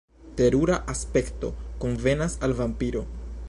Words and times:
Terura 0.39 0.77
aspekto 0.93 1.51
konvenas 1.83 2.39
al 2.47 2.57
vampiro. 2.63 3.05